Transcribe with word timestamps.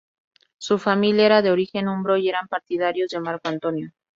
Su 0.57 0.79
familia 0.79 1.27
era 1.27 1.41
de 1.43 1.51
origen 1.51 1.87
umbro 1.87 2.17
y 2.17 2.27
eran 2.27 2.47
partidarios 2.47 3.11
de 3.11 3.19
Marco 3.19 3.49
Antonio. 3.49 3.91